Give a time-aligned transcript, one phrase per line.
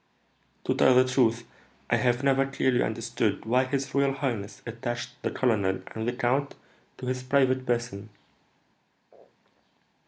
[0.63, 1.47] "To tell the truth,
[1.91, 6.55] I have never clearly understood why his royal highness attached the colonel and the count
[6.97, 8.09] to his private person."